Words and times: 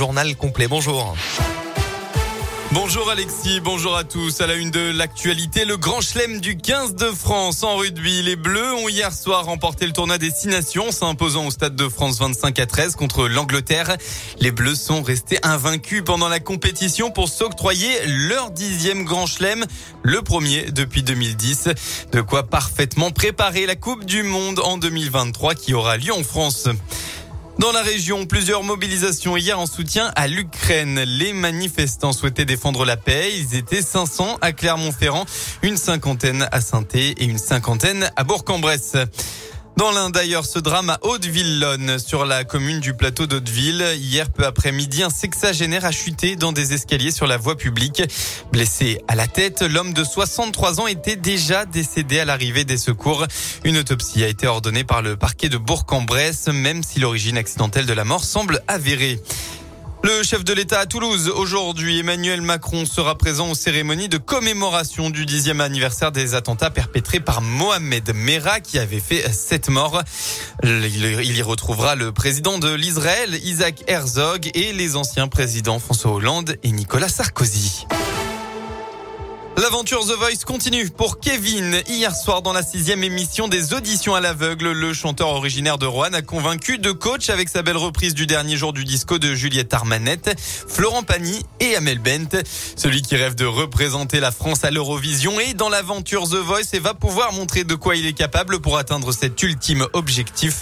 Journal 0.00 0.36
complet, 0.36 0.68
bonjour. 0.68 1.16
Bonjour 2.70 3.10
Alexis, 3.10 3.60
bonjour 3.60 3.96
à 3.96 4.04
tous. 4.04 4.40
À 4.40 4.46
la 4.46 4.54
une 4.54 4.70
de 4.70 4.92
l'actualité, 4.92 5.64
le 5.64 5.76
grand 5.76 6.00
chelem 6.00 6.40
du 6.40 6.56
15 6.56 6.94
de 6.94 7.06
France 7.06 7.62
en 7.64 7.76
rugby. 7.76 8.22
Les 8.22 8.36
Bleus 8.36 8.74
ont 8.74 8.88
hier 8.88 9.12
soir 9.12 9.46
remporté 9.46 9.86
le 9.86 9.92
tournoi 9.92 10.18
des 10.18 10.30
Six 10.30 10.48
Nations, 10.48 10.92
s'imposant 10.92 11.46
au 11.46 11.50
Stade 11.50 11.74
de 11.74 11.88
France 11.88 12.20
25 12.20 12.58
à 12.60 12.66
13 12.66 12.94
contre 12.94 13.26
l'Angleterre. 13.26 13.96
Les 14.38 14.52
Bleus 14.52 14.76
sont 14.76 15.02
restés 15.02 15.38
invaincus 15.42 16.02
pendant 16.04 16.28
la 16.28 16.40
compétition 16.40 17.10
pour 17.10 17.28
s'octroyer 17.28 17.90
leur 18.06 18.50
dixième 18.50 19.04
grand 19.04 19.26
chelem, 19.26 19.64
le 20.02 20.22
premier 20.22 20.70
depuis 20.70 21.02
2010. 21.02 21.70
De 22.12 22.20
quoi 22.20 22.44
parfaitement 22.44 23.10
préparer 23.10 23.66
la 23.66 23.76
Coupe 23.76 24.04
du 24.04 24.22
Monde 24.22 24.60
en 24.60 24.76
2023 24.76 25.54
qui 25.54 25.74
aura 25.74 25.96
lieu 25.96 26.12
en 26.12 26.22
France. 26.22 26.68
Dans 27.58 27.72
la 27.72 27.82
région, 27.82 28.24
plusieurs 28.24 28.62
mobilisations 28.62 29.36
hier 29.36 29.58
en 29.58 29.66
soutien 29.66 30.12
à 30.14 30.28
l'Ukraine. 30.28 31.00
Les 31.00 31.32
manifestants 31.32 32.12
souhaitaient 32.12 32.44
défendre 32.44 32.84
la 32.84 32.96
paix. 32.96 33.32
Ils 33.36 33.56
étaient 33.56 33.82
500 33.82 34.38
à 34.40 34.52
Clermont-Ferrand, 34.52 35.26
une 35.62 35.76
cinquantaine 35.76 36.48
à 36.52 36.60
saint 36.60 36.84
et 36.94 37.24
une 37.24 37.36
cinquantaine 37.36 38.12
à 38.14 38.22
Bourg-en-Bresse. 38.22 38.94
Dans 39.78 39.92
l'un 39.92 40.10
d'ailleurs, 40.10 40.44
ce 40.44 40.58
drame 40.58 40.90
à 40.90 40.98
Haute-Villonne, 41.02 42.00
sur 42.00 42.24
la 42.24 42.42
commune 42.42 42.80
du 42.80 42.94
plateau 42.94 43.28
d'Hauteville. 43.28 43.86
Hier, 43.94 44.28
peu 44.28 44.44
après-midi, 44.44 45.04
un 45.04 45.08
sexagénaire 45.08 45.84
a 45.84 45.92
chuté 45.92 46.34
dans 46.34 46.50
des 46.50 46.72
escaliers 46.72 47.12
sur 47.12 47.28
la 47.28 47.36
voie 47.36 47.56
publique. 47.56 48.02
Blessé 48.50 49.00
à 49.06 49.14
la 49.14 49.28
tête, 49.28 49.62
l'homme 49.62 49.92
de 49.92 50.02
63 50.02 50.80
ans 50.80 50.88
était 50.88 51.14
déjà 51.14 51.64
décédé 51.64 52.18
à 52.18 52.24
l'arrivée 52.24 52.64
des 52.64 52.76
secours. 52.76 53.24
Une 53.62 53.76
autopsie 53.76 54.24
a 54.24 54.26
été 54.26 54.48
ordonnée 54.48 54.82
par 54.82 55.00
le 55.00 55.16
parquet 55.16 55.48
de 55.48 55.58
Bourg-en-Bresse, 55.58 56.48
même 56.48 56.82
si 56.82 56.98
l'origine 56.98 57.38
accidentelle 57.38 57.86
de 57.86 57.92
la 57.92 58.02
mort 58.02 58.24
semble 58.24 58.64
avérée. 58.66 59.20
Le 60.04 60.22
chef 60.22 60.44
de 60.44 60.52
l'État 60.52 60.80
à 60.80 60.86
Toulouse, 60.86 61.28
aujourd'hui, 61.28 61.98
Emmanuel 61.98 62.40
Macron 62.40 62.86
sera 62.86 63.18
présent 63.18 63.50
aux 63.50 63.54
cérémonies 63.54 64.08
de 64.08 64.16
commémoration 64.16 65.10
du 65.10 65.26
dixième 65.26 65.60
anniversaire 65.60 66.12
des 66.12 66.34
attentats 66.34 66.70
perpétrés 66.70 67.20
par 67.20 67.42
Mohamed 67.42 68.14
Merah 68.14 68.60
qui 68.60 68.78
avait 68.78 69.00
fait 69.00 69.30
sept 69.32 69.68
morts. 69.68 70.02
Il 70.62 71.36
y 71.36 71.42
retrouvera 71.42 71.96
le 71.96 72.12
président 72.12 72.58
de 72.58 72.72
l'Israël, 72.72 73.34
Isaac 73.42 73.82
Herzog, 73.88 74.50
et 74.54 74.72
les 74.72 74.96
anciens 74.96 75.28
présidents 75.28 75.78
François 75.78 76.12
Hollande 76.12 76.56
et 76.62 76.70
Nicolas 76.70 77.08
Sarkozy. 77.08 77.86
L'aventure 79.60 80.06
The 80.06 80.16
Voice 80.16 80.44
continue 80.46 80.88
pour 80.88 81.18
Kevin. 81.18 81.82
Hier 81.88 82.14
soir, 82.14 82.42
dans 82.42 82.52
la 82.52 82.62
sixième 82.62 83.02
émission 83.02 83.48
des 83.48 83.74
auditions 83.74 84.14
à 84.14 84.20
l'aveugle, 84.20 84.70
le 84.70 84.94
chanteur 84.94 85.30
originaire 85.30 85.78
de 85.78 85.86
Rouen 85.86 86.12
a 86.12 86.22
convaincu 86.22 86.78
deux 86.78 86.94
coachs 86.94 87.28
avec 87.28 87.48
sa 87.48 87.62
belle 87.62 87.76
reprise 87.76 88.14
du 88.14 88.28
dernier 88.28 88.56
jour 88.56 88.72
du 88.72 88.84
disco 88.84 89.18
de 89.18 89.34
Juliette 89.34 89.74
Armanette, 89.74 90.38
Florent 90.38 91.02
Pagny 91.02 91.44
et 91.58 91.74
Amel 91.74 91.98
Bent. 91.98 92.40
Celui 92.76 93.02
qui 93.02 93.16
rêve 93.16 93.34
de 93.34 93.46
représenter 93.46 94.20
la 94.20 94.30
France 94.30 94.62
à 94.62 94.70
l'Eurovision 94.70 95.40
est 95.40 95.54
dans 95.54 95.70
l'aventure 95.70 96.28
The 96.28 96.36
Voice 96.36 96.72
et 96.74 96.78
va 96.78 96.94
pouvoir 96.94 97.32
montrer 97.32 97.64
de 97.64 97.74
quoi 97.74 97.96
il 97.96 98.06
est 98.06 98.12
capable 98.12 98.60
pour 98.60 98.78
atteindre 98.78 99.10
cet 99.10 99.42
ultime 99.42 99.88
objectif. 99.92 100.60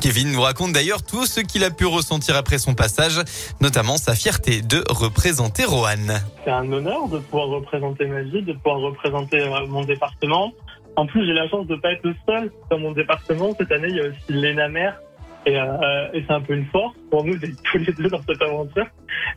Kevin 0.00 0.30
nous 0.30 0.42
raconte 0.42 0.72
d'ailleurs 0.72 1.02
tout 1.02 1.26
ce 1.26 1.40
qu'il 1.40 1.64
a 1.64 1.70
pu 1.70 1.84
ressentir 1.84 2.36
après 2.36 2.58
son 2.58 2.74
passage, 2.74 3.20
notamment 3.60 3.98
sa 3.98 4.14
fierté 4.14 4.62
de 4.62 4.84
représenter 4.88 5.64
Roanne. 5.64 6.22
C'est 6.46 6.52
un 6.52 6.70
honneur 6.70 7.08
de 7.08 7.18
pouvoir 7.18 7.48
représenter 7.48 8.06
ma 8.06 8.22
vie 8.22 8.40
de 8.40 8.52
pouvoir 8.52 8.78
représenter 8.78 9.40
euh, 9.40 9.66
mon 9.66 9.82
département. 9.82 10.52
En 10.94 11.04
plus, 11.04 11.26
j'ai 11.26 11.32
la 11.32 11.48
chance 11.48 11.66
de 11.66 11.74
ne 11.74 11.80
pas 11.80 11.90
être 11.90 12.04
le 12.04 12.14
seul 12.24 12.52
dans 12.70 12.78
mon 12.78 12.92
département. 12.92 13.52
Cette 13.58 13.72
année, 13.72 13.88
il 13.88 13.96
y 13.96 14.00
a 14.00 14.04
aussi 14.04 14.32
Léna 14.32 14.68
Mère. 14.68 14.96
Et, 15.44 15.58
euh, 15.58 16.08
et 16.12 16.22
c'est 16.24 16.32
un 16.32 16.40
peu 16.40 16.54
une 16.54 16.66
force 16.66 16.94
pour 17.10 17.24
nous 17.24 17.36
d'être 17.36 17.60
tous 17.64 17.78
les 17.78 17.92
deux 17.92 18.08
dans 18.08 18.22
cette 18.22 18.40
aventure. 18.40 18.86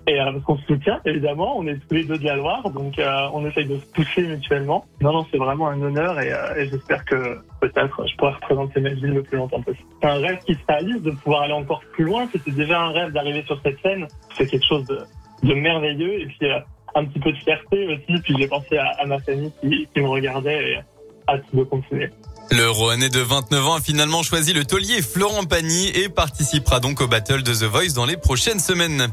Et 0.05 0.21
euh, 0.21 0.31
parce 0.31 0.43
qu'on 0.43 0.57
se 0.57 0.65
soutient, 0.67 0.99
évidemment, 1.03 1.57
on 1.57 1.65
est 1.65 1.80
tous 1.87 1.95
les 1.95 2.03
deux 2.03 2.19
de 2.19 2.25
la 2.25 2.35
Loire, 2.35 2.69
donc 2.69 2.99
euh, 2.99 3.27
on 3.33 3.43
essaye 3.47 3.65
de 3.65 3.80
se 3.80 3.85
pousser 3.87 4.21
mutuellement. 4.27 4.85
Non, 5.02 5.11
non, 5.11 5.25
c'est 5.31 5.39
vraiment 5.39 5.67
un 5.67 5.81
honneur 5.81 6.19
et, 6.19 6.31
euh, 6.31 6.67
j'espère 6.69 7.05
que 7.05 7.39
peut-être 7.59 8.08
je 8.08 8.15
pourrai 8.17 8.33
représenter 8.33 8.81
ma 8.81 8.89
ville 8.89 9.14
le 9.14 9.23
plus 9.23 9.37
longtemps 9.37 9.61
possible. 9.64 9.87
C'est 9.99 10.08
un 10.08 10.19
rêve 10.19 10.37
qui 10.45 10.53
se 10.53 10.59
réalise 10.67 11.02
de 11.02 11.11
pouvoir 11.11 11.42
aller 11.42 11.53
encore 11.53 11.81
plus 11.93 12.05
loin. 12.05 12.27
C'était 12.31 12.52
déjà 12.52 12.80
un 12.81 12.92
rêve 12.92 13.11
d'arriver 13.14 13.43
sur 13.48 13.59
cette 13.64 13.80
scène. 13.81 14.08
C'est 14.36 14.45
quelque 14.45 14.65
chose 14.65 14.86
de 14.86 15.53
merveilleux. 15.53 16.21
Et 16.21 16.25
puis 16.27 16.48
un 16.95 17.05
petit 17.05 17.20
peu 17.20 17.32
de 17.32 17.38
fierté 17.38 17.88
aussi. 17.88 18.22
Puis 18.22 18.36
j'ai 18.38 18.48
pensé 18.48 18.77
à, 18.77 19.05
ma 19.05 19.20
famille 19.20 19.52
qui, 19.61 19.88
qui 19.94 20.02
me 20.02 20.08
regardait 20.08 20.72
et 20.72 20.80
hâte 21.27 21.44
de 21.54 21.64
continuer. 21.64 22.10
Le 22.52 22.67
Rouennais 22.67 23.10
de 23.10 23.20
29 23.20 23.67
ans 23.67 23.76
a 23.76 23.82
finalement 23.82 24.23
choisi 24.23 24.54
le 24.54 24.65
taulier 24.65 25.04
Florent 25.04 25.45
Pagny 25.45 25.87
et 25.89 26.10
participera 26.10 26.80
donc 26.80 26.99
au 26.99 27.08
battle 27.08 27.43
de 27.43 27.54
The 27.54 27.65
Voice 27.65 27.93
dans 27.93 28.05
les 28.08 28.17
prochaines 28.17 28.60
semaines. 28.60 29.10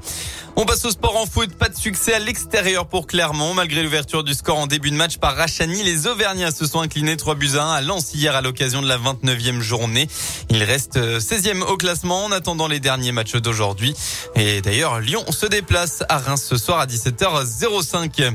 On 0.56 0.64
passe 0.64 0.86
au 0.86 0.90
sport 0.90 1.16
en 1.16 1.26
foot. 1.26 1.54
Pas 1.54 1.68
de 1.68 1.76
succès 1.76 2.14
à 2.14 2.18
l'extérieur 2.18 2.86
pour 2.86 3.06
Clermont. 3.06 3.52
Malgré 3.52 3.82
l'ouverture 3.82 4.24
du 4.24 4.32
score 4.32 4.58
en 4.58 4.66
début 4.66 4.90
de 4.90 4.96
match 4.96 5.18
par 5.18 5.36
Rachani, 5.36 5.82
les 5.82 6.06
Auvergnats 6.06 6.50
se 6.50 6.66
sont 6.66 6.80
inclinés 6.80 7.18
3 7.18 7.34
buts 7.34 7.56
à 7.56 7.64
1 7.64 7.72
à 7.72 7.80
Lens 7.82 8.14
hier 8.14 8.34
à 8.34 8.40
l'occasion 8.40 8.80
de 8.80 8.88
la 8.88 8.96
29e 8.96 9.60
journée. 9.60 10.08
Il 10.48 10.62
reste 10.62 10.96
16e 10.96 11.62
au 11.62 11.76
classement 11.76 12.24
en 12.24 12.32
attendant 12.32 12.68
les 12.68 12.80
derniers 12.80 13.12
matchs 13.12 13.36
d'aujourd'hui. 13.36 13.94
Et 14.34 14.62
d'ailleurs, 14.62 15.00
Lyon 15.00 15.24
se 15.30 15.44
déplace 15.44 16.04
à 16.08 16.16
Reims 16.16 16.42
ce 16.42 16.56
soir 16.56 16.80
à 16.80 16.86
17h05. 16.86 18.32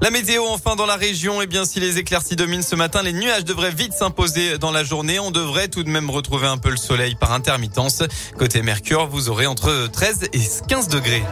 La 0.00 0.10
météo 0.10 0.44
enfin 0.46 0.76
dans 0.76 0.86
la 0.86 0.94
région, 0.94 1.42
eh 1.42 1.48
bien 1.48 1.64
si 1.64 1.80
les 1.80 1.98
éclaircies 1.98 2.36
dominent 2.36 2.62
ce 2.62 2.76
matin, 2.76 3.02
les 3.02 3.12
nuages 3.12 3.44
devraient 3.44 3.72
vite 3.72 3.92
s'imposer 3.92 4.56
dans 4.56 4.70
la 4.70 4.84
journée. 4.84 5.18
On 5.18 5.32
devrait 5.32 5.66
tout 5.66 5.82
de 5.82 5.90
même 5.90 6.08
retrouver 6.08 6.46
un 6.46 6.56
peu 6.56 6.70
le 6.70 6.76
soleil 6.76 7.16
par 7.16 7.32
intermittence. 7.32 8.04
Côté 8.38 8.62
Mercure, 8.62 9.08
vous 9.08 9.28
aurez 9.28 9.46
entre 9.46 9.88
13 9.92 10.28
et 10.32 10.40
15 10.68 10.88
degrés. 10.88 11.24